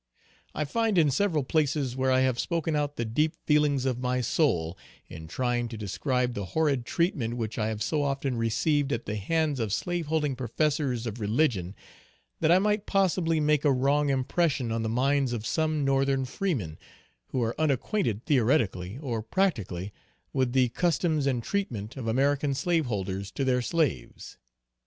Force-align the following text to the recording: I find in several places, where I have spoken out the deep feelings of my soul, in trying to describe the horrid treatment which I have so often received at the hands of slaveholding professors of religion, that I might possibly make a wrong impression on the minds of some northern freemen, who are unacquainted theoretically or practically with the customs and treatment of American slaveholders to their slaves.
I 0.55 0.65
find 0.65 0.97
in 0.97 1.11
several 1.11 1.43
places, 1.43 1.95
where 1.95 2.09
I 2.09 2.21
have 2.21 2.39
spoken 2.39 2.75
out 2.75 2.95
the 2.95 3.05
deep 3.05 3.35
feelings 3.45 3.85
of 3.85 3.99
my 3.99 4.19
soul, 4.19 4.75
in 5.07 5.27
trying 5.27 5.67
to 5.67 5.77
describe 5.77 6.33
the 6.33 6.43
horrid 6.57 6.87
treatment 6.87 7.35
which 7.35 7.59
I 7.59 7.67
have 7.67 7.83
so 7.83 8.01
often 8.01 8.35
received 8.35 8.91
at 8.91 9.05
the 9.05 9.17
hands 9.17 9.59
of 9.59 9.71
slaveholding 9.71 10.35
professors 10.35 11.05
of 11.05 11.19
religion, 11.19 11.75
that 12.39 12.51
I 12.51 12.57
might 12.57 12.87
possibly 12.87 13.39
make 13.39 13.63
a 13.63 13.71
wrong 13.71 14.09
impression 14.09 14.71
on 14.71 14.81
the 14.81 14.89
minds 14.89 15.33
of 15.33 15.45
some 15.45 15.85
northern 15.85 16.25
freemen, 16.25 16.79
who 17.27 17.43
are 17.43 17.53
unacquainted 17.61 18.25
theoretically 18.25 18.97
or 18.97 19.21
practically 19.21 19.93
with 20.33 20.53
the 20.53 20.69
customs 20.69 21.27
and 21.27 21.43
treatment 21.43 21.95
of 21.95 22.07
American 22.07 22.55
slaveholders 22.55 23.29
to 23.33 23.45
their 23.45 23.61
slaves. 23.61 24.39